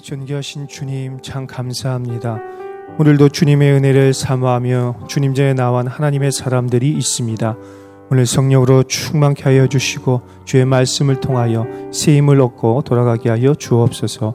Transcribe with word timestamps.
존귀하신 0.00 0.68
주님 0.68 1.20
참 1.20 1.46
감사합니다. 1.46 2.40
오늘도 2.98 3.28
주님의 3.28 3.72
은혜를 3.72 4.12
사모하며 4.14 5.06
주님 5.08 5.34
전에 5.34 5.54
나온 5.54 5.86
하나님의 5.86 6.32
사람들이 6.32 6.90
있습니다. 6.90 7.56
오늘 8.10 8.26
성령으로 8.26 8.82
충만케 8.84 9.44
하여 9.44 9.66
주시고 9.66 10.22
주의 10.44 10.64
말씀을 10.64 11.20
통하여 11.20 11.66
새 11.92 12.16
힘을 12.16 12.40
얻고 12.40 12.82
돌아가게 12.82 13.30
하여 13.30 13.54
주옵소서. 13.54 14.34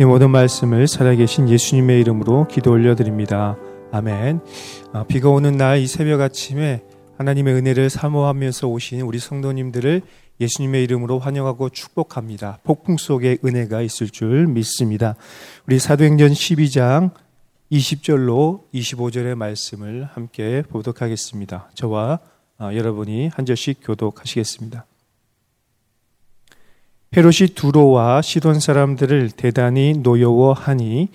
이 0.00 0.04
모든 0.04 0.30
말씀을 0.30 0.86
살아계신 0.86 1.48
예수님의 1.48 2.00
이름으로 2.00 2.46
기도 2.48 2.70
올려드립니다. 2.70 3.56
아멘. 3.92 4.40
아, 4.92 5.04
비가 5.04 5.28
오는 5.30 5.56
날 5.56 5.78
이 5.78 5.86
새벽 5.86 6.20
아침에 6.20 6.82
하나님의 7.18 7.54
은혜를 7.54 7.90
사모하면서 7.90 8.68
오신 8.68 9.00
우리 9.00 9.18
성도님들을 9.18 10.02
예수님의 10.40 10.84
이름으로 10.84 11.18
환영하고 11.18 11.70
축복합니다. 11.70 12.58
폭풍 12.62 12.96
속에 12.96 13.38
은혜가 13.44 13.82
있을 13.82 14.08
줄 14.08 14.46
믿습니다. 14.46 15.16
우리 15.66 15.78
사도행전 15.78 16.30
12장 16.30 17.10
20절로 17.72 18.62
25절의 18.72 19.34
말씀을 19.34 20.08
함께 20.12 20.62
보도록 20.68 21.02
하겠습니다. 21.02 21.70
저와 21.74 22.20
아, 22.56 22.74
여러분이 22.74 23.28
한 23.28 23.46
절씩 23.46 23.80
교독하시겠습니다. 23.82 24.86
헤롯이 27.16 27.54
두로와 27.54 28.20
시돈 28.22 28.60
사람들을 28.60 29.30
대단히 29.30 29.94
노여워하니 29.94 31.08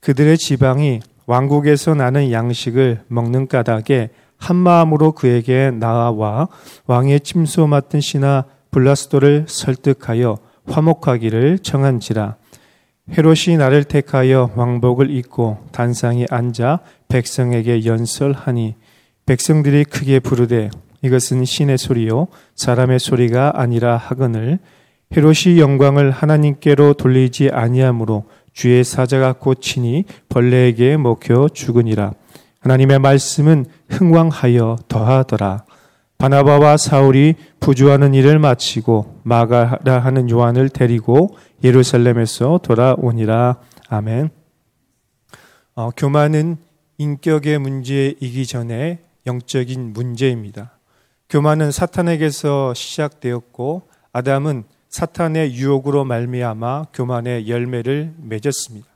그들의 0.00 0.38
지방이 0.38 1.00
왕국에서 1.26 1.94
나는 1.94 2.32
양식을 2.32 3.04
먹는 3.08 3.48
까닭에 3.48 4.10
한 4.36 4.56
마음으로 4.56 5.12
그에게 5.12 5.70
나아와 5.70 6.48
왕의 6.86 7.20
침소 7.20 7.66
맡은 7.66 8.00
신하 8.00 8.44
블라스도를 8.74 9.44
설득하여 9.46 10.36
화목하기를 10.66 11.60
정한지라. 11.60 12.36
헤롯이 13.16 13.56
나를 13.56 13.84
택하여 13.84 14.50
왕복을 14.56 15.10
입고 15.10 15.58
단상에 15.70 16.26
앉아 16.28 16.80
백성에게 17.06 17.84
연설하니 17.84 18.74
백성들이 19.26 19.84
크게 19.84 20.18
부르되 20.18 20.70
이것은 21.02 21.44
신의 21.44 21.78
소리요 21.78 22.26
사람의 22.56 22.98
소리가 22.98 23.52
아니라 23.54 23.96
하거늘. 23.96 24.58
헤롯이 25.16 25.60
영광을 25.60 26.10
하나님께로 26.10 26.94
돌리지 26.94 27.50
아니하므로 27.50 28.24
주의 28.52 28.82
사자가 28.82 29.34
고치니 29.34 30.04
벌레에게 30.28 30.96
먹혀 30.96 31.48
죽으니라. 31.52 32.12
하나님의 32.58 32.98
말씀은 32.98 33.66
흥왕하여 33.90 34.78
더하더라 34.88 35.64
바나바와 36.24 36.78
사울이 36.78 37.34
부주하는 37.60 38.14
일을 38.14 38.38
마치고 38.38 39.20
마가라 39.24 39.98
하는 39.98 40.30
요한을 40.30 40.70
데리고 40.70 41.36
예루살렘에서 41.62 42.60
돌아오니라. 42.62 43.58
아멘. 43.90 44.30
어, 45.74 45.90
교만은 45.90 46.56
인격의 46.96 47.58
문제이기 47.58 48.46
전에 48.46 49.00
영적인 49.26 49.92
문제입니다. 49.92 50.78
교만은 51.28 51.70
사탄에게서 51.70 52.72
시작되었고 52.72 53.82
아담은 54.14 54.64
사탄의 54.88 55.52
유혹으로 55.52 56.06
말미암아 56.06 56.86
교만의 56.94 57.50
열매를 57.50 58.14
맺었습니다. 58.16 58.86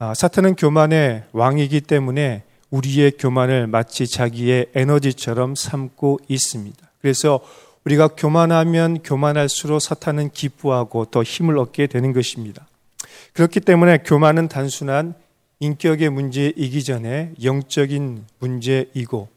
아, 0.00 0.12
사탄은 0.12 0.56
교만의 0.56 1.22
왕이기 1.30 1.82
때문에 1.82 2.42
우리의 2.70 3.12
교만을 3.12 3.66
마치 3.66 4.06
자기의 4.06 4.66
에너지처럼 4.74 5.54
삼고 5.54 6.20
있습니다. 6.28 6.90
그래서 7.00 7.40
우리가 7.84 8.08
교만하면 8.08 9.02
교만할수록 9.02 9.80
사탄은 9.80 10.30
기뻐하고 10.30 11.06
더 11.06 11.22
힘을 11.22 11.58
얻게 11.58 11.86
되는 11.86 12.12
것입니다. 12.12 12.66
그렇기 13.32 13.60
때문에 13.60 13.98
교만은 13.98 14.48
단순한 14.48 15.14
인격의 15.60 16.10
문제이기 16.10 16.84
전에 16.84 17.32
영적인 17.42 18.26
문제이고 18.38 19.28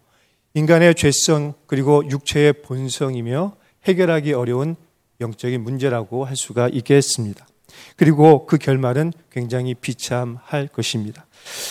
인간의 0.54 0.96
죄성 0.96 1.54
그리고 1.66 2.04
육체의 2.10 2.54
본성이며 2.64 3.56
해결하기 3.86 4.34
어려운 4.34 4.76
영적인 5.22 5.62
문제라고 5.62 6.26
할 6.26 6.36
수가 6.36 6.68
있겠습니다. 6.70 7.48
그리고 7.96 8.46
그 8.46 8.58
결말은 8.58 9.14
굉장히 9.32 9.74
비참할 9.74 10.68
것입니다. 10.68 11.26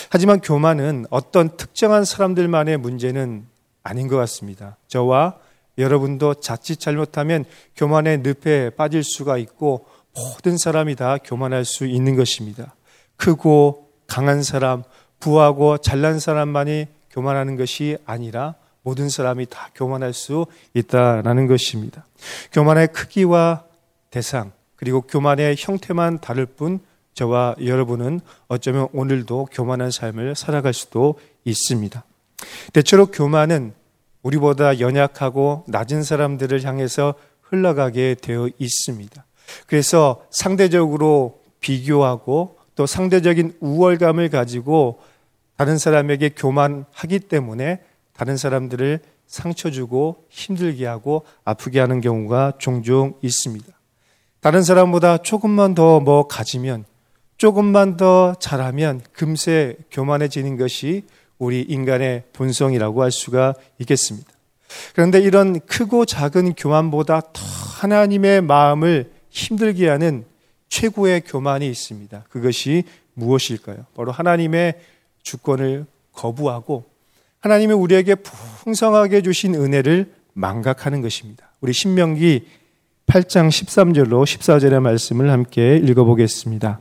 하지만 0.09 0.39
교만은 0.41 1.05
어떤 1.09 1.55
특정한 1.57 2.05
사람들만의 2.05 2.77
문제는 2.77 3.45
아닌 3.83 4.07
것 4.07 4.17
같습니다. 4.17 4.77
저와 4.87 5.37
여러분도 5.77 6.35
자칫 6.35 6.79
잘못하면 6.79 7.45
교만의 7.75 8.19
늪에 8.19 8.71
빠질 8.71 9.03
수가 9.03 9.37
있고 9.37 9.85
모든 10.15 10.57
사람이 10.57 10.95
다 10.95 11.17
교만할 11.17 11.65
수 11.65 11.85
있는 11.85 12.15
것입니다. 12.15 12.75
크고 13.15 13.89
강한 14.07 14.43
사람, 14.43 14.83
부하고 15.19 15.77
잘난 15.77 16.19
사람만이 16.19 16.87
교만하는 17.11 17.55
것이 17.55 17.97
아니라 18.05 18.55
모든 18.83 19.09
사람이 19.09 19.45
다 19.45 19.69
교만할 19.75 20.13
수 20.13 20.47
있다라는 20.73 21.47
것입니다. 21.47 22.05
교만의 22.51 22.89
크기와 22.89 23.63
대상, 24.09 24.51
그리고 24.81 25.01
교만의 25.01 25.57
형태만 25.59 26.21
다를 26.21 26.47
뿐 26.47 26.79
저와 27.13 27.55
여러분은 27.63 28.19
어쩌면 28.47 28.87
오늘도 28.93 29.49
교만한 29.51 29.91
삶을 29.91 30.35
살아갈 30.35 30.73
수도 30.73 31.19
있습니다. 31.45 32.03
대체로 32.73 33.05
교만은 33.05 33.73
우리보다 34.23 34.79
연약하고 34.79 35.65
낮은 35.67 36.01
사람들을 36.01 36.63
향해서 36.63 37.13
흘러가게 37.41 38.15
되어 38.19 38.49
있습니다. 38.57 39.23
그래서 39.67 40.25
상대적으로 40.31 41.41
비교하고 41.59 42.57
또 42.75 42.87
상대적인 42.87 43.57
우월감을 43.59 44.29
가지고 44.29 44.99
다른 45.57 45.77
사람에게 45.77 46.29
교만하기 46.29 47.19
때문에 47.19 47.83
다른 48.13 48.35
사람들을 48.35 48.99
상처 49.27 49.69
주고 49.69 50.25
힘들게 50.29 50.87
하고 50.87 51.23
아프게 51.45 51.79
하는 51.79 52.01
경우가 52.01 52.53
종종 52.57 53.13
있습니다. 53.21 53.80
다른 54.41 54.63
사람보다 54.63 55.19
조금만 55.19 55.75
더 55.75 55.99
뭐 55.99 56.27
가지면 56.27 56.85
조금만 57.37 57.97
더 57.97 58.33
잘하면 58.39 59.01
금세 59.13 59.75
교만해지는 59.91 60.57
것이 60.57 61.03
우리 61.37 61.61
인간의 61.61 62.23
본성이라고 62.33 63.01
할 63.01 63.11
수가 63.11 63.55
있겠습니다. 63.79 64.29
그런데 64.93 65.19
이런 65.19 65.59
크고 65.59 66.05
작은 66.05 66.53
교만보다 66.53 67.21
더 67.33 67.41
하나님의 67.81 68.41
마음을 68.41 69.11
힘들게 69.29 69.89
하는 69.89 70.25
최고의 70.69 71.21
교만이 71.21 71.67
있습니다. 71.67 72.25
그것이 72.29 72.83
무엇일까요? 73.13 73.85
바로 73.95 74.11
하나님의 74.11 74.79
주권을 75.23 75.85
거부하고 76.13 76.85
하나님이 77.39 77.73
우리에게 77.73 78.15
풍성하게 78.15 79.21
주신 79.21 79.55
은혜를 79.55 80.13
망각하는 80.33 81.01
것입니다. 81.01 81.51
우리 81.59 81.73
신명기 81.73 82.47
8장 83.11 83.49
13절로 83.49 84.23
14절의 84.23 84.79
말씀을 84.79 85.31
함께 85.31 85.75
읽어보겠습니다. 85.75 86.79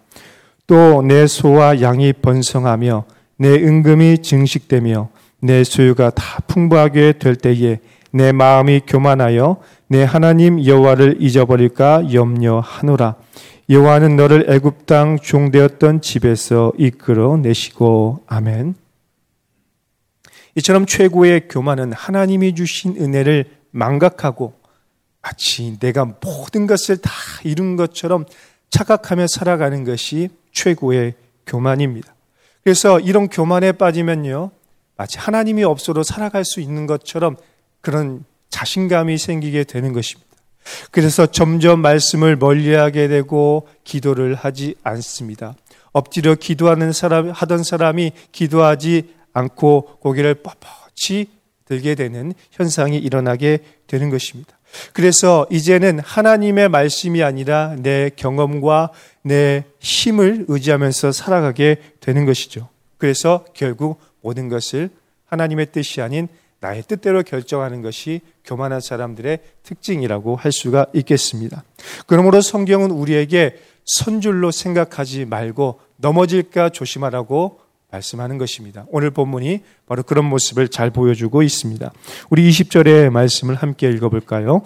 또 0.68 1.02
내 1.02 1.26
소와 1.26 1.80
양이 1.80 2.12
번성하며 2.12 3.04
내 3.38 3.48
은금이 3.54 4.22
증식되며 4.22 5.08
내 5.40 5.64
소유가 5.64 6.10
다 6.10 6.40
풍부하게 6.46 7.14
될 7.18 7.34
때에 7.34 7.80
내 8.12 8.30
마음이 8.30 8.82
교만하여 8.86 9.56
내 9.88 10.04
하나님 10.04 10.64
여호와를 10.64 11.16
잊어버릴까 11.18 12.12
염려하노라. 12.12 13.16
여호와는 13.68 14.14
너를 14.14 14.46
애굽 14.48 14.86
땅 14.86 15.18
종되었던 15.20 16.00
집에서 16.00 16.72
이끌어 16.78 17.38
내시고 17.38 18.22
아멘. 18.28 18.76
이처럼 20.54 20.86
최고의 20.86 21.48
교만은 21.48 21.92
하나님이 21.92 22.54
주신 22.54 22.94
은혜를 22.96 23.46
망각하고 23.72 24.59
마치 25.30 25.78
내가 25.78 26.04
모든 26.04 26.66
것을 26.66 26.96
다 26.96 27.12
이룬 27.44 27.76
것처럼 27.76 28.24
착각하며 28.70 29.28
살아가는 29.28 29.84
것이 29.84 30.28
최고의 30.52 31.14
교만입니다. 31.46 32.12
그래서 32.64 32.98
이런 32.98 33.28
교만에 33.28 33.72
빠지면요, 33.72 34.50
마치 34.96 35.18
하나님이 35.18 35.62
없어도 35.62 36.02
살아갈 36.02 36.44
수 36.44 36.60
있는 36.60 36.86
것처럼 36.86 37.36
그런 37.80 38.24
자신감이 38.48 39.18
생기게 39.18 39.64
되는 39.64 39.92
것입니다. 39.92 40.28
그래서 40.90 41.26
점점 41.26 41.80
말씀을 41.80 42.34
멀리하게 42.36 43.06
되고 43.06 43.68
기도를 43.84 44.34
하지 44.34 44.74
않습니다. 44.82 45.54
엎드려 45.92 46.34
기도하는 46.34 46.92
사람 46.92 47.30
하던 47.30 47.62
사람이 47.62 48.12
기도하지 48.32 49.14
않고 49.32 49.98
고개를 50.00 50.42
뻣뻣이 50.42 51.28
들게 51.64 51.94
되는 51.94 52.34
현상이 52.50 52.98
일어나게 52.98 53.60
되는 53.86 54.10
것입니다. 54.10 54.59
그래서 54.92 55.46
이제는 55.50 56.00
하나님의 56.00 56.68
말씀이 56.68 57.22
아니라 57.22 57.74
내 57.78 58.10
경험과 58.14 58.90
내 59.22 59.64
힘을 59.78 60.46
의지하면서 60.48 61.12
살아가게 61.12 61.76
되는 62.00 62.24
것이죠. 62.24 62.68
그래서 62.98 63.44
결국 63.54 64.00
모든 64.20 64.48
것을 64.48 64.90
하나님의 65.26 65.72
뜻이 65.72 66.00
아닌 66.00 66.28
나의 66.60 66.82
뜻대로 66.82 67.22
결정하는 67.22 67.80
것이 67.80 68.20
교만한 68.44 68.80
사람들의 68.80 69.38
특징이라고 69.62 70.36
할 70.36 70.52
수가 70.52 70.86
있겠습니다. 70.92 71.64
그러므로 72.06 72.40
성경은 72.42 72.90
우리에게 72.90 73.56
선줄로 73.86 74.50
생각하지 74.50 75.24
말고 75.24 75.80
넘어질까 75.96 76.68
조심하라고 76.68 77.60
말씀하는 77.90 78.38
것입니다. 78.38 78.84
오늘 78.88 79.10
본문이 79.10 79.62
바로 79.86 80.02
그런 80.02 80.24
모습을 80.26 80.68
잘 80.68 80.90
보여주고 80.90 81.42
있습니다. 81.42 81.92
우리 82.30 82.48
20절의 82.48 83.10
말씀을 83.10 83.54
함께 83.54 83.90
읽어볼까요? 83.90 84.62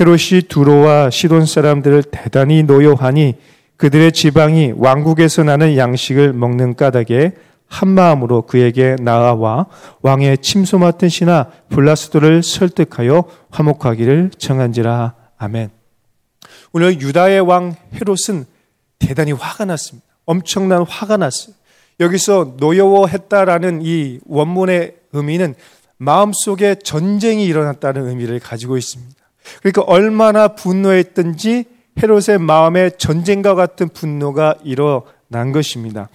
헤롯이 0.00 0.42
두로와 0.48 1.10
시돈 1.10 1.46
사람들을 1.46 2.04
대단히 2.04 2.62
노여하니 2.62 3.36
그들의 3.76 4.12
지방이 4.12 4.72
왕국에서 4.76 5.44
나는 5.44 5.76
양식을 5.76 6.32
먹는 6.32 6.74
까닭에 6.74 7.32
한 7.66 7.88
마음으로 7.88 8.42
그에게 8.42 8.96
나아와 9.00 9.66
왕의 10.02 10.38
침소 10.38 10.78
맡은 10.78 11.08
신하 11.08 11.46
블라스도를 11.70 12.42
설득하여 12.42 13.24
화목하기를 13.50 14.30
청한지라. 14.38 15.14
아멘. 15.38 15.70
오늘 16.72 17.00
유다의 17.00 17.40
왕 17.40 17.74
헤롯은 17.94 18.46
대단히 18.98 19.32
화가 19.32 19.64
났습니다. 19.64 20.06
엄청난 20.24 20.82
화가 20.82 21.16
났어요. 21.16 21.54
여기서 22.00 22.54
노여워했다라는 22.58 23.80
이 23.82 24.18
원문의 24.26 24.94
의미는 25.12 25.54
마음속에 25.96 26.76
전쟁이 26.76 27.44
일어났다는 27.46 28.08
의미를 28.08 28.40
가지고 28.40 28.76
있습니다. 28.76 29.14
그러니까 29.60 29.82
얼마나 29.82 30.48
분노했든지 30.48 31.64
헤롯의 32.02 32.38
마음에 32.40 32.90
전쟁과 32.90 33.54
같은 33.54 33.88
분노가 33.88 34.56
일어난 34.64 35.52
것입니다. 35.52 36.08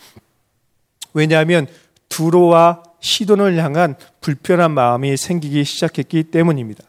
왜냐하면 1.14 1.68
두로와 2.10 2.84
시돈을 3.00 3.56
향한 3.58 3.96
불편한 4.20 4.72
마음이 4.72 5.16
생기기 5.16 5.64
시작했기 5.64 6.24
때문입니다. 6.24 6.84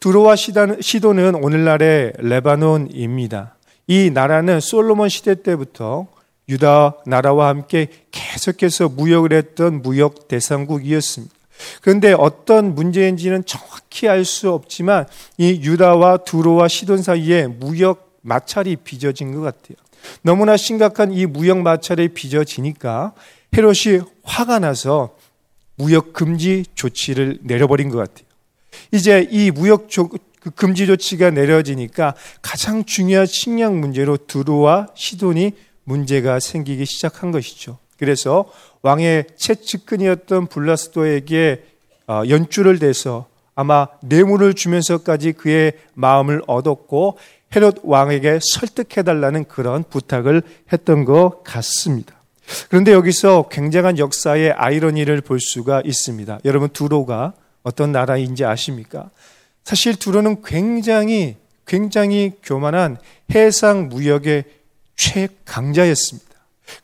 두로와 0.00 0.34
시돈은 0.36 1.34
오늘날의 1.34 2.14
레바논입니다. 2.16 3.56
이 3.86 4.10
나라는 4.10 4.60
솔로몬 4.60 5.10
시대 5.10 5.42
때부터 5.42 6.06
유다 6.50 6.98
나라와 7.06 7.48
함께 7.48 7.86
계속해서 8.10 8.90
무역을 8.90 9.32
했던 9.32 9.80
무역 9.80 10.28
대상국이었습니다. 10.28 11.34
그런데 11.82 12.12
어떤 12.12 12.74
문제인지는 12.74 13.44
정확히 13.44 14.08
알 14.08 14.24
수 14.24 14.50
없지만 14.50 15.06
이 15.38 15.60
유다와 15.62 16.18
두로와 16.18 16.68
시돈 16.68 17.02
사이에 17.02 17.46
무역 17.46 18.18
마찰이 18.22 18.76
빚어진 18.76 19.34
것 19.34 19.40
같아요. 19.40 19.76
너무나 20.22 20.56
심각한 20.56 21.12
이 21.12 21.26
무역 21.26 21.58
마찰이 21.58 22.08
빚어지니까 22.08 23.12
헤롯이 23.56 24.00
화가 24.22 24.58
나서 24.58 25.16
무역 25.76 26.12
금지 26.12 26.64
조치를 26.74 27.38
내려버린 27.42 27.90
것 27.90 27.98
같아요. 27.98 28.26
이제 28.92 29.26
이 29.30 29.50
무역 29.50 29.88
조, 29.88 30.08
그 30.08 30.50
금지 30.50 30.86
조치가 30.86 31.30
내려지니까 31.30 32.14
가장 32.40 32.84
중요한 32.84 33.26
식량 33.26 33.80
문제로 33.80 34.16
두루와 34.16 34.88
시돈이 34.94 35.52
문제가 35.90 36.38
생기기 36.38 36.86
시작한 36.86 37.32
것이죠. 37.32 37.78
그래서 37.98 38.50
왕의 38.82 39.26
채측근이었던 39.36 40.46
블라스도에게 40.46 41.64
어, 42.06 42.22
연주를 42.28 42.78
대서 42.78 43.26
아마 43.56 43.88
뇌물을 44.02 44.54
주면서까지 44.54 45.32
그의 45.32 45.72
마음을 45.94 46.42
얻었고 46.46 47.18
헤롯 47.54 47.80
왕에게 47.82 48.38
설득해달라는 48.40 49.44
그런 49.44 49.82
부탁을 49.82 50.42
했던 50.72 51.04
것 51.04 51.42
같습니다. 51.44 52.14
그런데 52.68 52.92
여기서 52.92 53.48
굉장한 53.50 53.98
역사의 53.98 54.52
아이러니를 54.52 55.20
볼 55.20 55.40
수가 55.40 55.82
있습니다. 55.84 56.40
여러분 56.44 56.68
두로가 56.68 57.32
어떤 57.62 57.90
나라인지 57.92 58.44
아십니까? 58.44 59.10
사실 59.64 59.96
두로는 59.96 60.42
굉장히 60.42 61.36
굉장히 61.66 62.32
교만한 62.42 62.96
해상 63.32 63.88
무역의 63.88 64.44
최강자였습니다. 65.00 66.28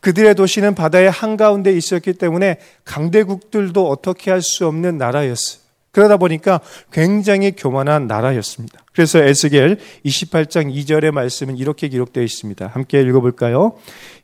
그들의 0.01 0.35
도시는 0.35 0.75
바다의 0.75 1.11
한가운데 1.11 1.73
있었기 1.73 2.15
때문에 2.15 2.57
강대국들도 2.85 3.89
어떻게 3.89 4.31
할 4.31 4.41
수 4.41 4.67
없는 4.67 4.99
나라였어요. 4.99 5.61
그러다 5.93 6.17
보니까 6.17 6.61
굉장히 6.93 7.53
교만한 7.53 8.07
나라였습니다. 8.07 8.81
그래서 8.93 9.19
에스겔 9.19 9.79
28장 10.05 10.73
2절의 10.75 11.11
말씀은 11.11 11.57
이렇게 11.57 11.89
기록되어 11.89 12.23
있습니다. 12.23 12.67
함께 12.67 13.01
읽어볼까요? 13.01 13.75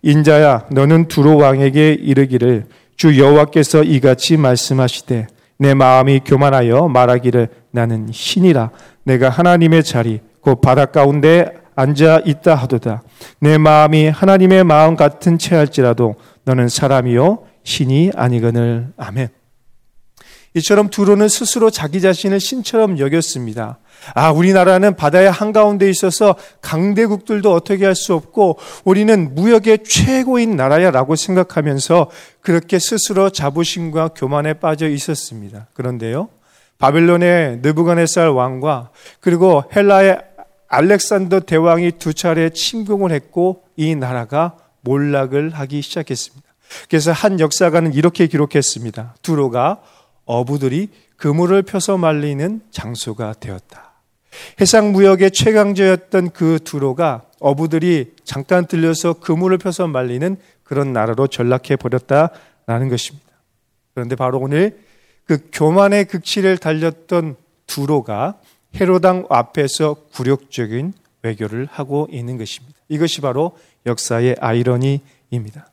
인자야, 0.02 0.66
너는 0.70 1.08
두로 1.08 1.36
왕에게 1.36 1.92
이르기를 1.92 2.66
주 2.96 3.18
여호와께서 3.18 3.84
이같이 3.84 4.36
말씀하시되 4.36 5.26
내 5.58 5.74
마음이 5.74 6.20
교만하여 6.26 6.88
말하기를 6.88 7.48
나는 7.70 8.08
신이라 8.12 8.70
내가 9.04 9.30
하나님의 9.30 9.82
자리 9.84 10.20
곧 10.40 10.60
바다 10.60 10.86
가운데 10.86 11.61
앉아 11.74 12.22
있다 12.24 12.54
하도다. 12.54 13.02
내 13.40 13.58
마음이 13.58 14.08
하나님의 14.08 14.64
마음 14.64 14.96
같은 14.96 15.38
채할지라도 15.38 16.16
너는 16.44 16.68
사람이요 16.68 17.44
신이 17.64 18.12
아니거늘 18.14 18.92
아멘. 18.96 19.28
이처럼 20.54 20.90
두로는 20.90 21.28
스스로 21.28 21.70
자기 21.70 22.02
자신을 22.02 22.38
신처럼 22.38 22.98
여겼습니다. 22.98 23.78
아, 24.14 24.32
우리나라는 24.32 24.96
바다의 24.96 25.30
한가운데 25.30 25.88
있어서 25.88 26.34
강대국들도 26.60 27.50
어떻게 27.52 27.86
할 27.86 27.94
수 27.94 28.14
없고 28.14 28.58
우리는 28.84 29.34
무역의 29.34 29.84
최고인 29.84 30.56
나라야라고 30.56 31.16
생각하면서 31.16 32.10
그렇게 32.40 32.78
스스로 32.78 33.30
자부심과 33.30 34.08
교만에 34.08 34.54
빠져 34.54 34.88
있었습니다. 34.88 35.68
그런데요. 35.72 36.28
바벨론의 36.78 37.60
느부갓네살 37.62 38.28
왕과 38.30 38.90
그리고 39.20 39.62
헬라의 39.74 40.18
알렉산더 40.72 41.40
대왕이 41.40 41.92
두 41.98 42.14
차례 42.14 42.48
침공을 42.48 43.12
했고 43.12 43.64
이 43.76 43.94
나라가 43.94 44.56
몰락을 44.80 45.50
하기 45.50 45.82
시작했습니다. 45.82 46.48
그래서 46.88 47.12
한 47.12 47.40
역사가는 47.40 47.92
이렇게 47.92 48.26
기록했습니다. 48.26 49.16
두로가 49.20 49.82
어부들이 50.24 50.88
그물을 51.16 51.60
펴서 51.62 51.98
말리는 51.98 52.62
장소가 52.70 53.34
되었다. 53.38 53.92
해상 54.62 54.92
무역의 54.92 55.32
최강자였던 55.32 56.30
그 56.30 56.58
두로가 56.64 57.24
어부들이 57.38 58.14
잠깐 58.24 58.66
들려서 58.66 59.12
그물을 59.12 59.58
펴서 59.58 59.86
말리는 59.86 60.38
그런 60.62 60.94
나라로 60.94 61.26
전락해 61.26 61.76
버렸다라는 61.76 62.88
것입니다. 62.88 63.28
그런데 63.92 64.16
바로 64.16 64.38
오늘 64.38 64.78
그 65.26 65.50
교만의 65.52 66.06
극치를 66.06 66.56
달렸던 66.56 67.36
두로가 67.66 68.38
헤로당 68.80 69.26
앞에서 69.28 69.94
굴욕적인 70.14 70.92
외교를 71.22 71.68
하고 71.70 72.08
있는 72.10 72.38
것입니다. 72.38 72.76
이것이 72.88 73.20
바로 73.20 73.52
역사의 73.86 74.36
아이러니입니다. 74.40 75.68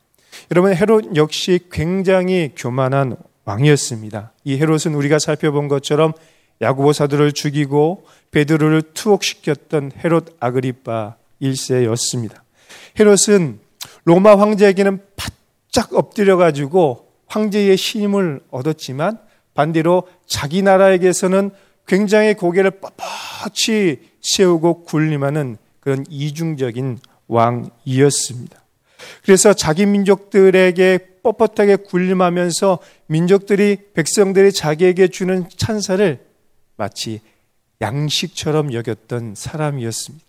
여러분 0.50 0.74
헤롯 0.74 1.16
역시 1.16 1.60
굉장히 1.70 2.52
교만한 2.56 3.16
왕이었습니다. 3.44 4.32
이 4.44 4.58
헤롯은 4.58 4.94
우리가 4.94 5.18
살펴본 5.18 5.68
것처럼 5.68 6.12
야구보 6.60 6.92
사도를 6.92 7.32
죽이고 7.32 8.04
베드로를 8.30 8.82
투옥시켰던 8.94 9.92
헤롯 10.04 10.36
아그리파 10.40 11.16
1세였습니다. 11.42 12.40
헤롯은 12.98 13.60
로마 14.04 14.38
황제에게는 14.38 15.00
바짝 15.16 15.94
엎드려 15.94 16.36
가지고 16.36 17.08
황제의 17.26 17.76
신임을 17.76 18.40
얻었지만 18.50 19.18
반대로 19.54 20.04
자기 20.26 20.62
나라에게서는 20.62 21.50
굉장히 21.90 22.34
고개를 22.34 22.70
뻣뻣이 22.70 23.98
세우고 24.20 24.84
군림하는 24.84 25.56
그런 25.80 26.06
이중적인 26.08 27.00
왕이었습니다. 27.26 28.62
그래서 29.24 29.52
자기 29.52 29.86
민족들에게 29.86 30.98
뻣뻣하게 31.24 31.84
군림하면서 31.88 32.78
민족들이 33.08 33.76
백성들이 33.92 34.52
자기에게 34.52 35.08
주는 35.08 35.48
찬사를 35.56 36.24
마치 36.76 37.20
양식처럼 37.80 38.72
여겼던 38.72 39.34
사람이었습니다. 39.34 40.26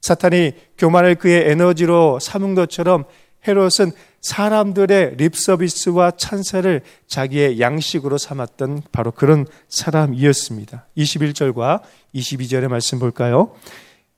사탄이 0.00 0.52
교만을 0.78 1.16
그의 1.16 1.50
에너지로 1.50 2.18
삼은 2.18 2.54
것처럼 2.54 3.04
헤롯은 3.46 3.92
사람들의 4.20 5.16
립서비스와 5.16 6.12
찬사를 6.12 6.80
자기의 7.06 7.60
양식으로 7.60 8.18
삼았던 8.18 8.82
바로 8.90 9.10
그런 9.10 9.46
사람이었습니다. 9.68 10.86
21절과 10.96 11.82
22절의 12.14 12.68
말씀 12.68 12.98
볼까요? 12.98 13.52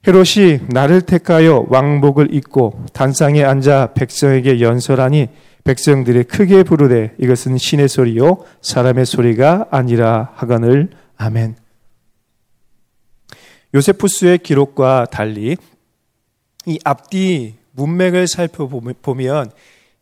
헤롯이 0.07 0.61
나를 0.69 1.02
택하여 1.02 1.66
왕복을 1.69 2.35
입고 2.35 2.87
단상에 2.95 3.45
앉아 3.45 3.92
백성에게 3.95 4.61
연설하니 4.61 5.28
백성들이 5.64 6.25
크게 6.25 6.62
부르되 6.62 7.14
이것은 7.19 7.59
신의 7.59 7.88
소리요 7.88 8.38
사람의 8.62 9.04
소리가 9.04 9.66
아니라 9.71 10.33
하거늘 10.35 10.88
아멘. 11.19 11.57
요세푸스의 13.75 14.38
기록과 14.38 15.07
달리 15.11 15.59
이 16.66 16.78
앞뒤 16.85 17.54
문맥을 17.73 18.26
살펴보면 18.26 19.50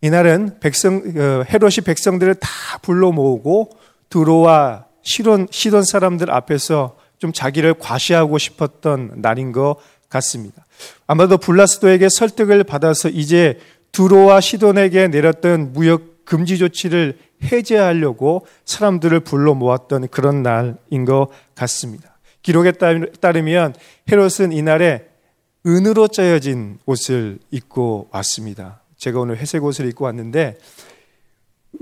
이날은 0.00 0.60
백성 0.60 0.96
어, 0.96 1.44
헤롯이 1.48 1.84
백성들을 1.84 2.36
다 2.36 2.48
불러 2.82 3.10
모으고 3.10 3.70
두로와 4.10 4.86
시돈 5.02 5.48
시돈 5.50 5.82
사람들 5.82 6.30
앞에서 6.30 6.96
좀 7.18 7.32
자기를 7.32 7.74
과시하고 7.74 8.38
싶었던 8.38 9.14
날인 9.16 9.52
것 9.52 9.76
같습니다. 10.08 10.64
아마도 11.06 11.36
블라스도에게 11.36 12.08
설득을 12.08 12.64
받아서 12.64 13.08
이제 13.08 13.58
두로와 13.92 14.40
시돈에게 14.40 15.08
내렸던 15.08 15.72
무역 15.72 16.24
금지 16.24 16.58
조치를 16.58 17.18
해제하려고 17.42 18.46
사람들을 18.64 19.20
불러 19.20 19.54
모았던 19.54 20.08
그런 20.08 20.42
날인 20.42 21.04
것 21.06 21.28
같습니다. 21.54 22.18
기록에 22.42 22.72
따르면 22.72 23.74
헤롯은 24.10 24.52
이날에 24.52 25.06
은으로 25.66 26.08
짜여진 26.08 26.78
옷을 26.86 27.38
입고 27.50 28.08
왔습니다. 28.12 28.82
제가 28.98 29.20
오늘 29.20 29.38
회색 29.38 29.64
옷을 29.64 29.86
입고 29.86 30.04
왔는데 30.04 30.58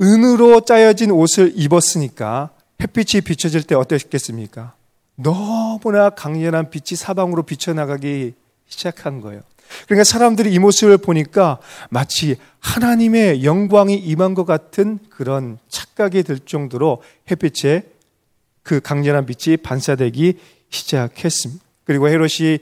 은으로 0.01 0.61
짜여진 0.61 1.11
옷을 1.11 1.53
입었으니까 1.57 2.51
햇빛이 2.81 3.23
비춰질 3.23 3.63
때 3.65 3.75
어땠겠습니까? 3.75 4.75
너무나 5.17 6.11
강렬한 6.11 6.71
빛이 6.71 6.97
사방으로 6.97 7.43
비쳐나가기 7.45 8.35
시작한 8.69 9.21
거예요. 9.23 9.41
그러니까 9.87 10.05
사람들이 10.05 10.53
이 10.53 10.59
모습을 10.59 10.99
보니까 10.99 11.59
마치 11.89 12.37
하나님의 12.61 13.45
영광이 13.45 13.95
임한 13.95 14.35
것 14.35 14.45
같은 14.45 14.99
그런 15.09 15.59
착각이 15.69 16.23
들 16.23 16.39
정도로 16.39 17.03
햇빛에 17.31 17.83
그 18.63 18.81
강렬한 18.81 19.27
빛이 19.27 19.57
반사되기 19.57 20.39
시작했습니다. 20.69 21.65
그리고 21.85 22.09
헤롯이 22.09 22.59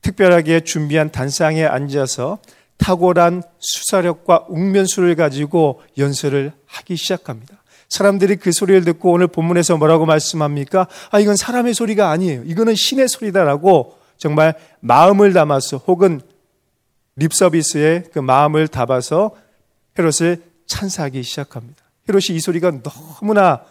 특별하게 0.00 0.60
준비한 0.60 1.10
단상에 1.10 1.64
앉아서 1.64 2.38
탁월한 2.78 3.42
수사력과 3.58 4.46
웅면수를 4.48 5.14
가지고 5.14 5.80
연설을 5.96 6.52
하기 6.66 6.96
시작합니다. 6.96 7.62
사람들이 7.88 8.36
그 8.36 8.50
소리를 8.52 8.84
듣고 8.84 9.12
오늘 9.12 9.28
본문에서 9.28 9.76
뭐라고 9.76 10.06
말씀합니까? 10.06 10.88
아, 11.10 11.20
이건 11.20 11.36
사람의 11.36 11.74
소리가 11.74 12.10
아니에요. 12.10 12.42
이거는 12.44 12.74
신의 12.74 13.08
소리다라고 13.08 13.96
정말 14.16 14.54
마음을 14.80 15.32
담아서 15.32 15.76
혹은 15.78 16.20
립서비스에 17.16 18.04
그 18.12 18.18
마음을 18.18 18.68
담아서 18.68 19.32
헤롯을 19.98 20.42
찬사하기 20.66 21.22
시작합니다. 21.22 21.84
헤롯이 22.08 22.36
이 22.36 22.40
소리가 22.40 22.72
너무나 22.82 23.62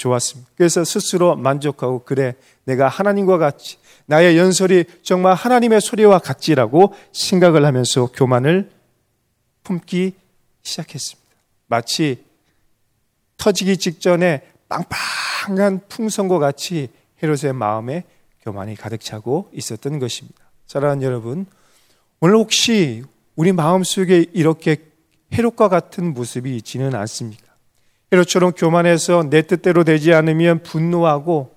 좋았습니다. 0.00 0.50
그래서 0.56 0.82
스스로 0.82 1.36
만족하고 1.36 2.04
그래 2.04 2.34
내가 2.64 2.88
하나님과 2.88 3.36
같이 3.36 3.76
나의 4.06 4.38
연설이 4.38 4.84
정말 5.02 5.34
하나님의 5.34 5.82
소리와 5.82 6.18
같지라고 6.18 6.94
생각을 7.12 7.66
하면서 7.66 8.06
교만을 8.06 8.70
품기 9.62 10.14
시작했습니다. 10.62 11.30
마치 11.66 12.24
터지기 13.36 13.76
직전에 13.76 14.42
빵빵한 14.70 15.82
풍선과 15.88 16.38
같이 16.38 16.88
헤롯의 17.22 17.52
마음에 17.52 18.04
교만이 18.42 18.76
가득 18.76 19.02
차고 19.02 19.50
있었던 19.52 19.98
것입니다. 19.98 20.50
사랑하는 20.66 21.02
여러분, 21.02 21.44
오늘 22.20 22.36
혹시 22.36 23.02
우리 23.36 23.52
마음속에 23.52 24.26
이렇게 24.32 24.78
헤롯과 25.34 25.68
같은 25.68 26.14
모습이 26.14 26.56
있지는 26.56 26.94
않습니까? 26.94 27.49
헤롯처럼 28.12 28.52
교만해서 28.52 29.28
내 29.30 29.42
뜻대로 29.42 29.84
되지 29.84 30.12
않으면 30.12 30.62
분노하고 30.62 31.54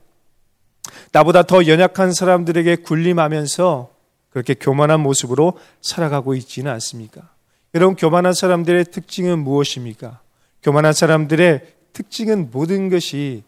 나보다 1.11 1.43
더 1.43 1.65
연약한 1.67 2.13
사람들에게 2.13 2.77
군림하면서 2.77 3.89
그렇게 4.29 4.53
교만한 4.55 4.99
모습으로 4.99 5.57
살아가고 5.81 6.33
있지는 6.35 6.71
않습니까? 6.73 7.29
여러분, 7.75 7.95
교만한 7.95 8.33
사람들의 8.33 8.85
특징은 8.85 9.39
무엇입니까? 9.39 10.21
교만한 10.61 10.93
사람들의 10.93 11.61
특징은 11.93 12.49
모든 12.51 12.89
것이 12.89 13.43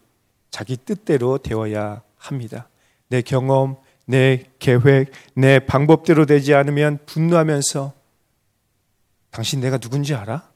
자기 0.50 0.76
뜻대로 0.76 1.38
되어야 1.38 2.02
합니다. 2.16 2.68
내 3.08 3.20
경험, 3.22 3.76
내 4.04 4.44
계획, 4.58 5.10
내 5.34 5.58
방법대로 5.58 6.26
되지 6.26 6.54
않으면 6.54 6.98
분노하면서 7.06 7.92
당신 9.30 9.60
내가 9.60 9.78
누군지 9.78 10.14
알아? 10.14 10.48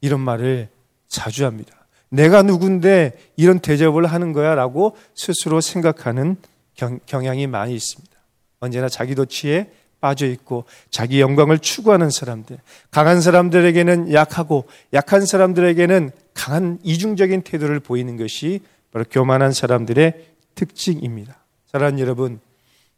이런 0.00 0.20
말을 0.20 0.68
자주 1.12 1.44
합니다. 1.44 1.86
내가 2.08 2.42
누군데 2.42 3.12
이런 3.36 3.60
대접을 3.60 4.06
하는 4.06 4.32
거야 4.32 4.54
라고 4.54 4.96
스스로 5.14 5.60
생각하는 5.60 6.36
경, 6.74 6.98
향이 7.06 7.46
많이 7.46 7.74
있습니다. 7.74 8.12
언제나 8.60 8.88
자기 8.88 9.14
도취에 9.14 9.70
빠져 10.00 10.26
있고 10.26 10.64
자기 10.90 11.20
영광을 11.20 11.58
추구하는 11.58 12.10
사람들, 12.10 12.58
강한 12.90 13.20
사람들에게는 13.20 14.12
약하고 14.12 14.64
약한 14.92 15.24
사람들에게는 15.24 16.10
강한 16.34 16.78
이중적인 16.82 17.42
태도를 17.42 17.78
보이는 17.78 18.16
것이 18.16 18.60
바로 18.90 19.04
교만한 19.08 19.52
사람들의 19.52 20.26
특징입니다. 20.54 21.36
사랑하는 21.70 22.00
여러분, 22.00 22.40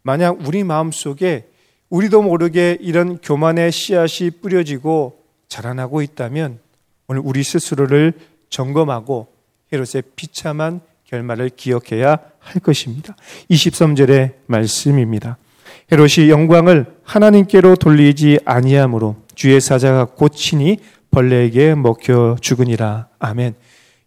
만약 0.02 0.38
우리 0.47 0.64
마음 0.64 0.92
속에 0.92 1.49
우리도 1.90 2.23
모르게 2.23 2.78
이런 2.80 3.18
교만의 3.18 3.71
씨앗이 3.71 4.30
뿌려지고 4.40 5.18
자라나고 5.49 6.00
있다면 6.00 6.63
오늘 7.06 7.23
우리 7.25 7.42
스스로를 7.42 8.14
점검하고 8.50 9.28
헤롯의 9.73 10.02
비참한 10.16 10.80
결말을 11.04 11.50
기억해야 11.50 12.18
할 12.38 12.62
것입니다. 12.62 13.14
23절의 13.50 14.34
말씀입니다. 14.46 15.37
헤롯이 15.92 16.30
영광을 16.30 16.87
하나님께로 17.02 17.76
돌리지 17.76 18.40
아니하므로 18.44 19.16
주의 19.34 19.61
사자가 19.61 20.06
고치니 20.06 20.78
벌레에게 21.11 21.75
먹혀 21.75 22.37
죽으니라. 22.40 23.08
아멘. 23.18 23.54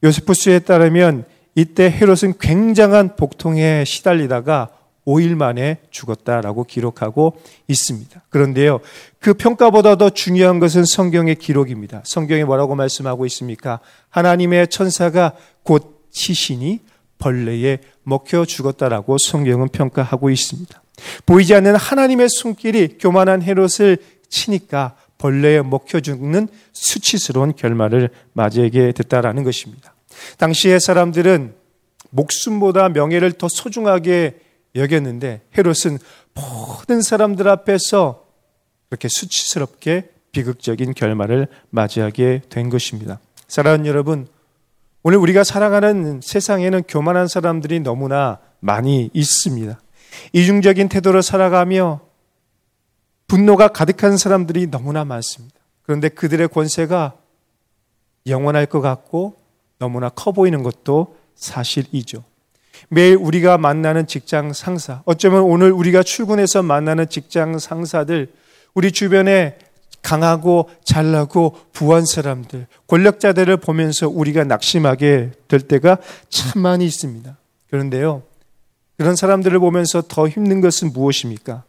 요세푸스에 0.04 0.60
따르면 0.60 1.26
이때 1.56 1.90
헤롯은 1.90 2.38
굉장한 2.40 3.16
복통에 3.16 3.84
시달리다가 3.86 4.70
5일 5.08 5.36
만에 5.36 5.78
죽었다라고 5.90 6.66
기록하고 6.66 7.38
있습니다. 7.68 8.22
그런데요, 8.30 8.82
그 9.20 9.34
평가보다 9.34 9.96
더 9.96 10.10
중요한 10.10 10.60
것은 10.60 10.84
성경의 10.86 11.36
기록입니다. 11.36 12.02
성경에 12.04 12.44
뭐라고 12.44 12.76
말씀하고 12.76 13.26
있습니까? 13.28 13.80
하나님의 14.10 14.68
천사가 14.68 15.34
곧 15.64 16.10
치시니 16.12 16.82
벌레에 17.20 17.80
먹혀 18.04 18.46
죽었다라고 18.46 19.18
성경은 19.18 19.70
평가하고 19.70 20.30
있습니다. 20.30 20.84
보이지 21.26 21.56
않는 21.56 21.76
하나님의 21.76 22.28
손길이 22.30 22.98
교만한 23.00 23.42
헤롯을 23.42 23.98
치니까 24.30 24.96
벌레에 25.18 25.62
먹혀 25.62 26.00
죽는 26.00 26.48
수치스러운 26.74 27.56
결말을 27.56 28.10
맞이하게 28.34 28.92
됐다라는 28.92 29.44
것입니다. 29.44 29.96
당시의 30.38 30.80
사람들은 30.80 31.56
목숨보다 32.10 32.90
명예를 32.90 33.34
더 33.34 33.48
소중하게 33.48 34.47
여겼는데 34.78 35.42
헤롯은 35.58 36.00
모든 36.34 37.02
사람들 37.02 37.48
앞에서 37.48 38.26
그렇게 38.90 39.08
수치스럽게 39.10 40.10
비극적인 40.32 40.94
결말을 40.94 41.48
맞이하게 41.70 42.44
된 42.50 42.70
것입니다. 42.70 43.20
사랑하는 43.48 43.86
여러분, 43.86 44.28
오늘 45.04 45.18
우리가 45.18 45.44
살아가는 45.44 46.20
세상에는 46.22 46.84
교만한 46.88 47.28
사람들이 47.28 47.80
너무나 47.80 48.40
많이 48.60 49.10
있습니다. 49.14 49.80
이중적인 50.34 50.90
태도로 50.90 51.22
살아가며 51.22 52.02
분노가 53.28 53.70
가득한 53.70 54.18
사람들이 54.18 54.68
너무나 54.68 55.06
많습니다. 55.06 55.56
그런데 55.84 56.10
그들의 56.10 56.48
권세가 56.50 57.16
영원할 58.26 58.66
것 58.66 58.82
같고 58.82 59.36
너무나 59.80 60.10
커 60.10 60.32
보이는 60.32 60.64
것도 60.64 61.16
사실이죠. 61.36 62.24
매일 62.90 63.16
우리가 63.16 63.58
만나는 63.58 64.08
직장 64.08 64.54
상사, 64.54 65.02
어쩌면 65.06 65.42
오늘 65.44 65.72
우리가 65.72 66.04
출근해서 66.04 66.64
만나는 66.64 67.10
직장 67.10 67.60
상사들, 67.60 68.32
우리 68.74 68.92
주변에 68.92 69.58
강하고 70.02 70.70
잘나고 70.84 71.58
부한 71.74 72.06
사람들, 72.06 72.68
권력자들을 72.88 73.58
보면서 73.58 74.08
우리가 74.08 74.44
낙심하게 74.44 75.32
될 75.48 75.60
때가 75.62 75.98
참 76.30 76.62
많이 76.62 76.86
있습니다. 76.86 77.38
그런데요, 77.70 78.24
그런 78.98 79.16
사람들을 79.16 79.60
보면서 79.60 80.02
더 80.02 80.28
힘든 80.28 80.62
것은 80.62 80.94
무엇입니까? 80.94 81.64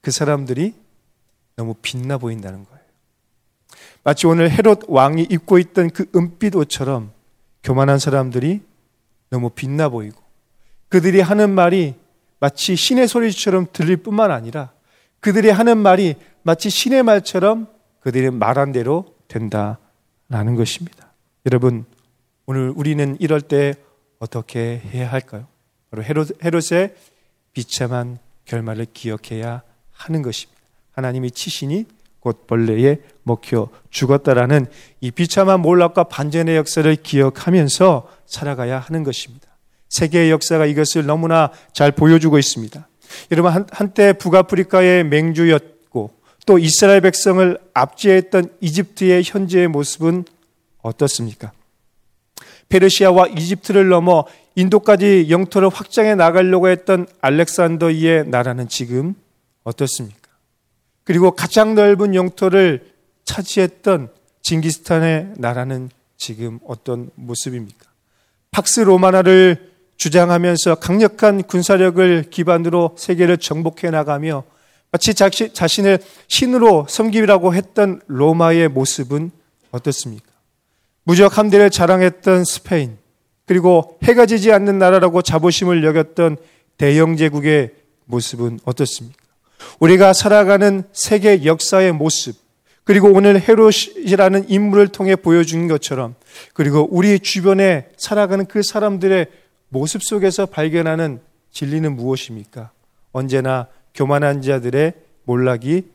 그 0.00 0.10
사람들이 0.10 0.74
너무 1.56 1.74
빛나 1.82 2.18
보인다는 2.18 2.64
거예요. 2.64 2.76
마치 4.04 4.26
오늘 4.28 4.50
헤롯 4.50 4.82
왕이 4.86 5.26
입고 5.28 5.58
있던 5.58 5.90
그 5.90 6.06
은빛 6.14 6.54
옷처럼 6.54 7.10
교만한 7.64 7.98
사람들이 7.98 8.60
너무 9.30 9.50
빛나 9.50 9.88
보이고 9.88 10.22
그들이 10.96 11.20
하는 11.20 11.50
말이 11.50 11.94
마치 12.40 12.74
신의 12.74 13.06
소리처럼 13.06 13.66
들릴 13.70 13.98
뿐만 13.98 14.30
아니라 14.30 14.72
그들이 15.20 15.50
하는 15.50 15.76
말이 15.76 16.14
마치 16.42 16.70
신의 16.70 17.02
말처럼 17.02 17.66
그들이 18.00 18.30
말한 18.30 18.72
대로 18.72 19.04
된다라는 19.28 20.56
것입니다. 20.56 21.12
여러분, 21.44 21.84
오늘 22.46 22.72
우리는 22.74 23.14
이럴 23.20 23.42
때 23.42 23.74
어떻게 24.20 24.80
해야 24.86 25.12
할까요? 25.12 25.46
바로 25.90 26.02
헤롯, 26.02 26.42
헤롯의 26.42 26.94
비참한 27.52 28.16
결말을 28.46 28.86
기억해야 28.94 29.60
하는 29.92 30.22
것입니다. 30.22 30.58
하나님이 30.92 31.30
치시니 31.30 31.84
곧 32.20 32.46
벌레에 32.46 33.00
먹혀 33.22 33.68
죽었다라는 33.90 34.64
이 35.02 35.10
비참한 35.10 35.60
몰락과 35.60 36.04
반전의 36.04 36.56
역사를 36.56 36.96
기억하면서 36.96 38.10
살아가야 38.24 38.78
하는 38.78 39.04
것입니다. 39.04 39.45
세계의 39.88 40.30
역사가 40.30 40.66
이것을 40.66 41.06
너무나 41.06 41.50
잘 41.72 41.92
보여주고 41.92 42.38
있습니다. 42.38 42.88
여러분 43.32 43.52
한, 43.52 43.66
한때 43.70 44.12
북아프리카의 44.12 45.04
맹주였고 45.04 46.10
또 46.46 46.58
이스라엘 46.58 47.00
백성을 47.00 47.58
압제했던 47.74 48.50
이집트의 48.60 49.22
현재의 49.24 49.68
모습은 49.68 50.24
어떻습니까? 50.82 51.52
페르시아와 52.68 53.28
이집트를 53.28 53.88
넘어 53.88 54.24
인도까지 54.54 55.26
영토를 55.30 55.68
확장해 55.68 56.14
나가려고 56.14 56.68
했던 56.68 57.06
알렉산더의 57.20 58.28
나라는 58.28 58.68
지금 58.68 59.14
어떻습니까? 59.64 60.16
그리고 61.04 61.30
가장 61.30 61.74
넓은 61.74 62.14
영토를 62.14 62.92
차지했던 63.24 64.10
징기스탄의 64.42 65.34
나라는 65.36 65.90
지금 66.16 66.58
어떤 66.66 67.10
모습입니까? 67.14 67.86
팍스 68.50 68.80
로마나를 68.80 69.75
주장하면서 69.96 70.76
강력한 70.76 71.42
군사력을 71.42 72.24
기반으로 72.30 72.94
세계를 72.98 73.38
정복해 73.38 73.90
나가며 73.90 74.44
마치 74.92 75.14
자신을 75.14 75.98
신으로 76.28 76.86
섬기라고 76.88 77.54
했던 77.54 78.00
로마의 78.06 78.68
모습은 78.68 79.30
어떻습니까? 79.70 80.26
무적 81.04 81.38
함대를 81.38 81.70
자랑했던 81.70 82.44
스페인, 82.44 82.98
그리고 83.46 83.98
해가 84.02 84.26
지지 84.26 84.52
않는 84.52 84.78
나라라고 84.78 85.22
자부심을 85.22 85.84
여겼던 85.84 86.36
대영 86.78 87.16
제국의 87.16 87.70
모습은 88.06 88.60
어떻습니까? 88.64 89.18
우리가 89.78 90.12
살아가는 90.12 90.84
세계 90.92 91.44
역사의 91.44 91.92
모습, 91.92 92.36
그리고 92.84 93.08
오늘 93.12 93.40
헤롯이라는 93.40 94.48
인물을 94.48 94.88
통해 94.88 95.16
보여준 95.16 95.68
것처럼, 95.68 96.14
그리고 96.54 96.88
우리 96.90 97.18
주변에 97.18 97.88
살아가는 97.96 98.46
그 98.46 98.62
사람들의 98.62 99.26
모습 99.76 100.02
속에서 100.02 100.46
발견하는 100.46 101.20
진리는 101.50 101.94
무엇입니까? 101.94 102.70
언제나 103.12 103.68
교만한 103.94 104.40
자들의 104.40 104.94
몰락이 105.24 105.90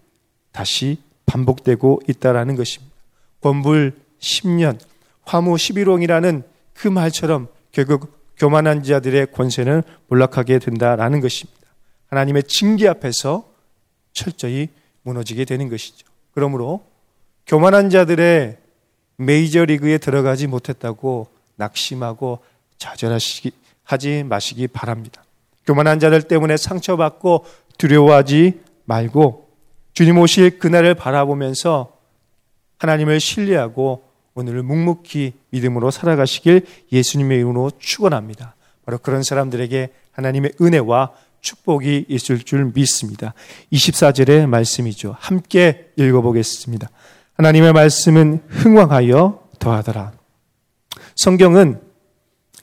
다시 0.51 0.99
반복되고 1.25 2.01
있다라는 2.07 2.55
것입니다. 2.55 2.93
권불 3.41 3.93
10년, 4.19 4.79
화무 5.23 5.55
11홍이라는 5.55 6.43
그 6.75 6.89
말처럼 6.89 7.47
결국 7.71 8.19
교만한 8.37 8.83
자들의 8.83 9.31
권세는 9.31 9.81
몰락하게 10.09 10.59
된다라는 10.59 11.19
것입니다. 11.19 11.59
하나님의 12.09 12.43
징계 12.43 12.87
앞에서 12.87 13.49
철저히 14.13 14.69
무너지게 15.01 15.45
되는 15.45 15.69
것이죠. 15.69 16.05
그러므로 16.35 16.85
교만한 17.47 17.89
자들의 17.89 18.57
메이저리그에 19.15 19.97
들어가지 19.97 20.45
못했다고 20.45 21.27
낙심하고 21.55 22.39
좌절하시기 22.77 23.60
하지 23.91 24.23
마시기 24.23 24.67
바랍니다. 24.67 25.23
교만한 25.65 25.99
자들 25.99 26.23
때문에 26.23 26.57
상처받고 26.57 27.45
두려워하지 27.77 28.61
말고 28.85 29.49
주님 29.93 30.17
오실 30.17 30.59
그날을 30.59 30.95
바라보면서 30.95 31.93
하나님을 32.77 33.19
신뢰하고 33.19 34.03
오늘을 34.33 34.63
묵묵히 34.63 35.33
믿음으로 35.49 35.91
살아가시길 35.91 36.65
예수님의 36.91 37.37
이름으로 37.39 37.71
축원합니다. 37.77 38.55
바로 38.85 38.97
그런 38.97 39.23
사람들에게 39.23 39.89
하나님의 40.13 40.53
은혜와 40.61 41.11
축복이 41.41 42.05
있을 42.07 42.39
줄 42.39 42.71
믿습니다. 42.73 43.33
24절의 43.71 44.47
말씀이죠. 44.47 45.15
함께 45.19 45.91
읽어보겠습니다. 45.97 46.89
하나님의 47.33 47.73
말씀은 47.73 48.43
흥왕하여 48.47 49.47
더하더라. 49.59 50.13
성경은 51.15 51.90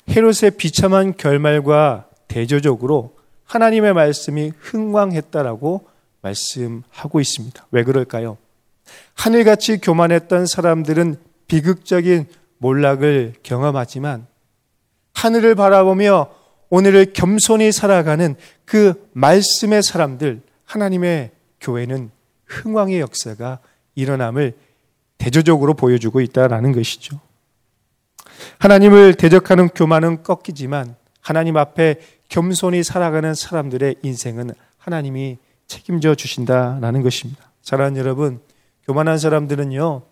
헤롯의 0.09 0.53
비참한 0.57 1.17
결말과 1.17 2.09
대조적으로 2.29 3.17
하나님의 3.45 3.95
말씀이 3.95 4.53
흥왕했다라고 4.59 5.87
말씀하고 6.23 7.21
있습니다. 7.21 7.67
왜 7.71 7.85
그럴까요? 7.85 8.37
하늘같이 9.15 9.79
교만했던 9.79 10.47
사람들은 10.47 11.17
비극적인 11.47 12.27
몰락을 12.59 13.35
경험하지만 13.43 14.27
하늘을 15.15 15.55
바라보며 15.55 16.31
오늘을 16.71 17.13
겸손히 17.13 17.73
살아가는 17.73 18.37
그 18.65 19.09
말씀의 19.13 19.83
사람들, 19.83 20.43
하나님의 20.65 21.31
교회는 21.61 22.11
흥왕의 22.47 23.01
역사가 23.01 23.61
일어남을 23.95 24.55
대조적으로 25.17 25.75
보여주고 25.75 26.21
있다라는 26.21 26.73
것이죠. 26.73 27.21
하나님을 28.59 29.15
대적하는 29.15 29.69
교만은 29.69 30.23
꺾이지만 30.23 30.97
하나님 31.21 31.57
앞에 31.57 32.01
겸손히 32.29 32.83
살아가는 32.83 33.35
사람들의 33.35 33.97
인생은 34.03 34.51
하나님이 34.79 35.39
책임져 35.67 36.15
주신다라는 36.15 37.03
것입니다. 37.03 37.51
사랑하는 37.63 37.99
여러분, 37.99 38.41
교만한 38.87 39.19
사람들은요, 39.19 40.03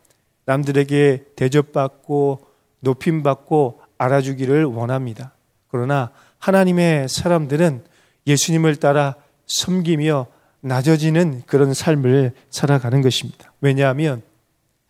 남들에게 0.44 1.24
대접받고 1.36 2.40
높임받고 2.80 3.80
알아주기를 3.98 4.64
원합니다. 4.64 5.32
그러나 5.68 6.10
하나님의 6.38 7.08
사람들은 7.08 7.84
예수님을 8.26 8.76
따라 8.76 9.16
섬기며 9.46 10.26
낮아지는 10.60 11.42
그런 11.46 11.74
삶을 11.74 12.32
살아가는 12.50 13.00
것입니다. 13.00 13.52
왜냐하면 13.60 14.22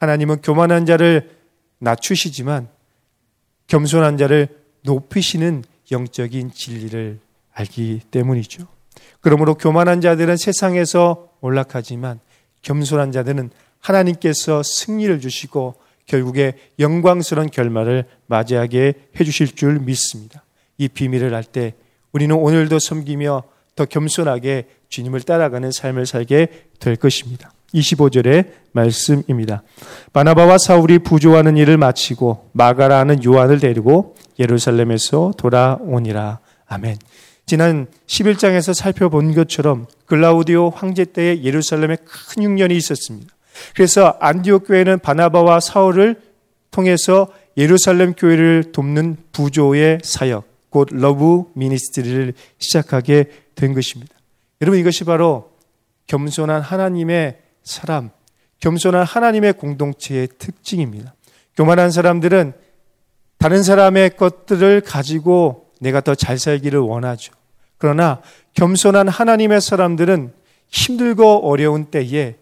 하나님은 0.01 0.43
교만한 0.43 0.87
자를 0.87 1.37
낮추시지만 1.79 2.69
겸손한 3.67 4.17
자를 4.17 4.49
높이시는 4.83 5.65
영적인 5.91 6.53
진리를 6.53 7.19
알기 7.53 8.01
때문이죠. 8.11 8.67
그러므로 9.21 9.55
교만한 9.55 10.01
자들은 10.01 10.37
세상에서 10.37 11.31
올락하지만 11.41 12.21
겸손한 12.63 13.13
자들은 13.13 13.51
하나님께서 13.81 14.63
승리를 14.63 15.21
주시고 15.21 15.75
결국에 16.07 16.55
영광스러운 16.79 17.51
결말을 17.51 18.05
맞이하게 18.27 18.95
해주실 19.19 19.55
줄 19.55 19.81
믿습니다. 19.81 20.45
이 20.79 20.89
비밀을 20.89 21.35
알 21.35 21.45
때 21.45 21.75
우리는 22.13 22.35
오늘도 22.35 22.79
섬기며 22.79 23.43
더 23.75 23.85
겸손하게 23.85 24.69
주님을 24.89 25.21
따라가는 25.23 25.71
삶을 25.71 26.07
살게 26.07 26.49
될 26.81 26.97
것입니다. 26.97 27.53
25절의 27.77 28.47
말씀입니다. 28.73 29.63
바나바와 30.13 30.59
사울이 30.59 30.99
부조하는 31.01 31.57
일을 31.57 31.77
마치고 31.77 32.51
마가라는 32.53 33.25
요한을 33.25 33.61
데리고 33.61 34.17
예루살렘에서 34.39 35.33
돌아오니라. 35.37 36.41
아멘. 36.67 36.97
지난 37.47 37.87
11장에서 38.07 38.75
살펴본 38.75 39.35
것처럼 39.35 39.87
글라우디오 40.07 40.71
황제 40.71 41.05
때에 41.05 41.43
예루살렘에 41.43 41.97
큰 41.97 42.43
흉년이 42.43 42.77
있었습니다. 42.77 43.33
그래서 43.75 44.17
안디옥 44.21 44.67
교회는 44.67 44.99
바나바와 44.99 45.61
사울을 45.61 46.21
통해서 46.71 47.29
예루살렘 47.57 48.13
교회를 48.13 48.73
돕는 48.73 49.17
부조의 49.33 50.01
사역, 50.03 50.45
곧 50.69 50.89
love 50.91 51.45
ministry를 51.55 52.35
시작하게 52.59 53.31
된 53.55 53.73
것입니다. 53.73 54.15
여러분 54.61 54.79
이것이 54.79 55.05
바로 55.05 55.53
겸손한 56.07 56.61
하나님의 56.61 57.39
사람, 57.67 58.11
겸손한 58.61 59.05
하나님의 59.05 59.55
공동체의 59.55 60.29
특징입니다. 60.39 61.15
교만한 61.57 61.91
사람들은 61.91 62.55
다른 63.39 63.63
사람의 63.63 64.17
것들을 64.17 64.81
가지고 64.83 65.73
내가 65.81 66.01
더 66.01 66.15
잘 66.15 66.39
살기를 66.39 66.79
원하죠. 66.79 67.35
그러나 67.77 68.23
겸손한 68.55 69.09
하나님의 69.09 69.61
사람들은 69.61 70.33
힘들고 70.69 71.47
어려운 71.47 71.87
때에 71.87 72.37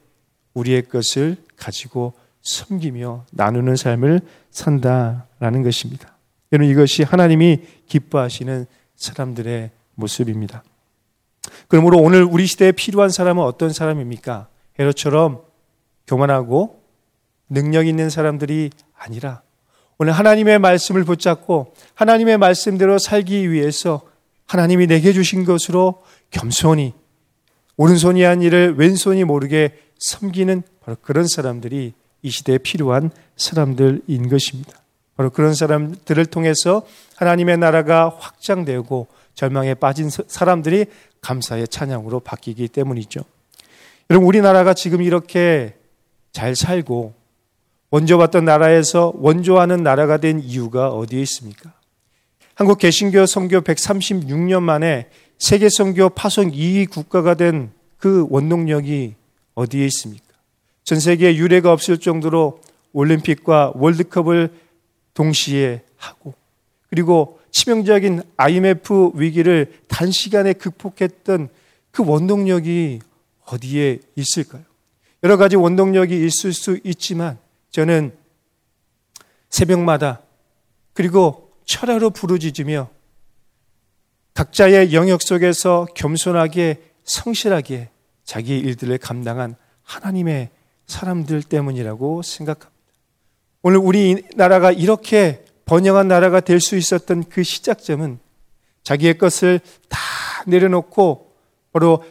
우리의 0.53 0.83
것을 0.83 1.39
가지고 1.57 2.13
섬기며 2.43 3.25
나누는 3.33 3.77
삶을 3.77 4.21
산다라는 4.51 5.63
것입니다. 5.63 6.17
여러분 6.53 6.71
이것이 6.71 7.03
하나님이 7.03 7.63
기뻐하시는 7.89 8.67
사람들의 8.95 9.71
모습입니다. 9.95 10.63
그러므로 11.69 11.99
오늘 11.99 12.23
우리 12.23 12.47
시대에 12.47 12.73
필요한 12.73 13.09
사람은 13.09 13.43
어떤 13.43 13.73
사람입니까? 13.73 14.49
헤로처럼 14.79 15.43
교만하고 16.07 16.83
능력 17.49 17.87
있는 17.87 18.11
사람들이 18.11 18.71
아니라 18.97 19.43
오늘 19.99 20.13
하나님의 20.13 20.59
말씀을 20.59 21.05
붙잡고 21.05 21.75
하나님의 21.95 22.39
말씀대로 22.39 22.99
살기 22.99 23.51
위해서 23.51 24.03
하나님이 24.47 24.87
내게 24.87 25.13
주신 25.13 25.45
것으로 25.45 26.03
겸손히 26.31 26.95
오른손이 27.77 28.23
한 28.23 28.43
일을 28.43 28.75
왼손이 28.77 29.25
모르게 29.25 29.79
섬기는 29.99 30.63
바로 30.85 30.97
그런 31.01 31.27
사람들이 31.27 31.93
이 32.23 32.31
시대에 32.31 32.59
필요한 32.59 33.11
사람들인 33.37 34.29
것입니다. 34.29 34.73
바로 35.17 35.31
그런 35.31 35.55
사람들을 35.55 36.27
통해서 36.27 36.87
하나님의 37.17 37.59
나라가 37.59 38.09
확장되고 38.19 39.07
절망에 39.35 39.75
빠진 39.75 40.11
사람들이 40.11 40.87
감사의 41.21 41.69
찬양으로 41.69 42.21
바뀌기 42.21 42.69
때문이죠. 42.69 43.25
여러분, 44.11 44.27
우리나라가 44.29 44.75
지금 44.75 45.03
이렇게 45.03 45.75
잘 46.33 46.57
살고 46.57 47.15
원조받던 47.91 48.45
나라에서 48.45 49.13
원조하는 49.17 49.83
나라가 49.83 50.17
된 50.17 50.41
이유가 50.41 50.89
어디에 50.89 51.21
있습니까? 51.23 51.73
한국 52.55 52.79
개신교 52.79 53.27
선교 53.27 53.61
136년 53.61 54.63
만에 54.63 55.09
세계 55.39 55.69
선교 55.69 56.09
파송 56.09 56.51
2위 56.51 56.91
국가가 56.91 57.35
된 57.35 57.71
그 58.05 58.27
원동력이 58.29 59.15
어디에 59.55 59.87
있습니까? 59.87 60.27
전 60.83 61.01
세계에 61.01 61.37
유례가 61.37 61.73
없을 61.73 61.97
정도로 61.97 62.61
올림픽과 62.93 63.73
월드컵을 63.77 64.53
동시에 65.15 65.81
하고 65.97 66.35
그리고 66.91 67.41
치명적인 67.51 68.21
IMF 68.37 69.13
위기를 69.15 69.73
단시간에 69.89 70.53
극복했던 70.53 71.49
그 71.93 72.05
원동력이 72.05 73.01
어디에 73.47 74.01
있을까요? 74.17 74.63
여러 75.23 75.37
가지 75.37 75.57
원동력이 75.57 76.25
있을 76.27 76.53
수 76.53 76.79
있지만 76.85 77.39
저는 77.71 78.17
새벽마다 79.49 80.21
그리고 80.93 81.53
철야로 81.65 82.11
부르짖으며 82.11 82.91
각자의 84.35 84.93
영역 84.93 85.23
속에서 85.23 85.87
겸손하게 85.95 86.83
성실하게 87.05 87.91
자기 88.25 88.59
일들을 88.59 88.99
감당한 88.99 89.57
하나님의 89.83 90.51
사람들 90.87 91.43
때문이라고 91.43 92.23
생각합니다. 92.23 92.73
오늘 93.63 93.79
우리 93.79 94.23
나라가 94.35 94.73
이렇게 94.73 95.45
번영한 95.65 96.09
나라가 96.09 96.41
될 96.41 96.61
수 96.61 96.77
있었던 96.77 97.25
그 97.31 97.43
시작점은 97.43 98.19
자기의 98.83 99.17
것을 99.17 99.61
다 99.89 99.99
내려놓고 100.47 101.33
바로 101.73 102.05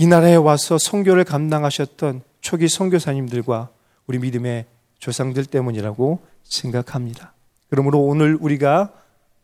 이 0.00 0.06
나라에 0.06 0.34
와서 0.34 0.78
선교를 0.78 1.24
감당하셨던 1.24 2.22
초기 2.40 2.68
선교사님들과 2.68 3.68
우리 4.06 4.18
믿음의 4.18 4.64
조상들 4.98 5.44
때문이라고 5.44 6.20
생각합니다. 6.42 7.34
그러므로 7.68 8.00
오늘 8.00 8.34
우리가 8.40 8.94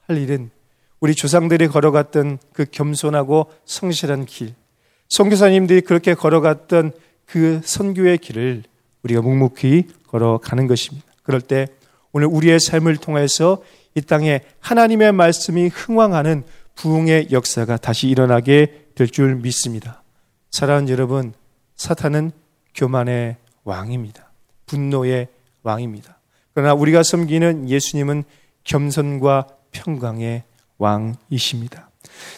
할 0.08 0.16
일은 0.16 0.48
우리 0.98 1.14
조상들이 1.14 1.68
걸어갔던 1.68 2.38
그 2.54 2.64
겸손하고 2.70 3.52
성실한 3.66 4.24
길, 4.24 4.54
선교사님들이 5.10 5.82
그렇게 5.82 6.14
걸어갔던 6.14 6.92
그 7.26 7.60
선교의 7.62 8.16
길을 8.16 8.62
우리가 9.02 9.20
묵묵히 9.20 9.88
걸어가는 10.06 10.68
것입니다. 10.68 11.06
그럴 11.22 11.42
때 11.42 11.66
오늘 12.12 12.28
우리의 12.28 12.60
삶을 12.60 12.96
통해서 12.96 13.62
이 13.94 14.00
땅에 14.00 14.40
하나님의 14.60 15.12
말씀이 15.12 15.68
흥왕하는 15.68 16.44
부흥의 16.76 17.28
역사가 17.30 17.76
다시 17.76 18.08
일어나게 18.08 18.86
될 18.94 19.08
줄 19.08 19.34
믿습니다. 19.34 20.02
사랑하는 20.56 20.88
여러분, 20.88 21.34
사탄은 21.76 22.30
교만의 22.74 23.36
왕입니다. 23.64 24.30
분노의 24.64 25.28
왕입니다. 25.62 26.18
그러나 26.54 26.72
우리가 26.72 27.02
섬기는 27.02 27.68
예수님은 27.68 28.24
겸손과 28.64 29.48
평강의 29.72 30.44
왕이십니다. 30.78 31.90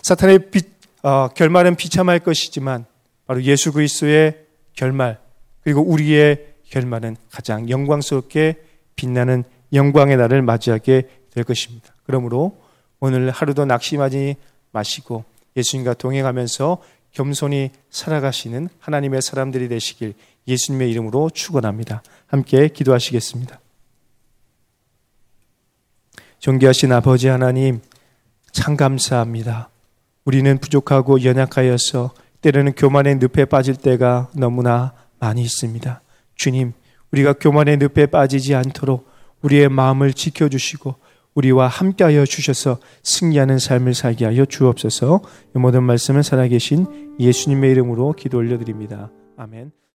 사탄의 0.02 0.50
비, 0.50 0.62
어, 1.04 1.28
결말은 1.28 1.76
비참할 1.76 2.18
것이지만 2.18 2.86
바로 3.28 3.40
예수 3.44 3.72
그리스도의 3.72 4.46
결말 4.72 5.20
그리고 5.60 5.82
우리의 5.82 6.54
결말은 6.70 7.16
가장 7.30 7.70
영광스럽게 7.70 8.56
빛나는 8.96 9.44
영광의 9.72 10.16
날을 10.16 10.42
맞이하게 10.42 11.08
될 11.30 11.44
것입니다. 11.44 11.94
그러므로 12.02 12.58
오늘 12.98 13.30
하루도 13.30 13.64
낙심하지 13.64 14.34
마시고 14.72 15.24
예수님과 15.56 15.94
동행하면서 15.94 16.78
겸손히 17.18 17.70
살아가시는 17.90 18.68
하나님의 18.78 19.22
사람들이 19.22 19.66
되시길 19.66 20.14
예수님의 20.46 20.88
이름으로 20.92 21.30
축원합니다. 21.30 22.04
함께 22.28 22.68
기도하시겠습니다. 22.68 23.58
존귀하신 26.38 26.92
아버지 26.92 27.26
하나님 27.26 27.80
참 28.52 28.76
감사합니다. 28.76 29.68
우리는 30.24 30.58
부족하고 30.58 31.24
연약하여서 31.24 32.14
때로는 32.40 32.74
교만의 32.74 33.16
늪에 33.16 33.46
빠질 33.46 33.74
때가 33.74 34.30
너무나 34.36 34.92
많이 35.18 35.42
있습니다. 35.42 36.00
주님, 36.36 36.72
우리가 37.10 37.32
교만의 37.32 37.78
늪에 37.78 38.06
빠지지 38.06 38.54
않도록 38.54 39.10
우리의 39.42 39.68
마음을 39.70 40.12
지켜주시고 40.12 40.94
우리와 41.34 41.68
함께하여 41.68 42.24
주셔서 42.24 42.78
승리하는 43.02 43.58
삶을 43.58 43.94
살게 43.94 44.24
하여 44.24 44.44
주옵소서. 44.44 45.22
이 45.54 45.58
모든 45.58 45.84
말씀을 45.84 46.22
살아계신 46.22 47.16
예수님의 47.20 47.70
이름으로 47.72 48.12
기도 48.12 48.38
올려드립니다. 48.38 49.10
아멘. 49.36 49.78